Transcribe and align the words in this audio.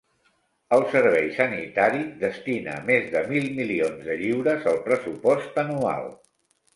El 0.75 0.83
servei 0.93 1.25
sanitari 1.33 1.99
destina 2.23 2.77
més 2.87 3.05
de 3.17 3.21
mil 3.33 3.45
milions 3.59 3.99
de 4.07 4.15
lliures 4.23 4.65
al 4.73 4.81
pressupost 4.89 5.61
anual. 5.65 6.09